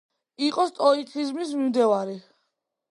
[0.45, 2.21] იყო სტოიციზმის მიმდევარი.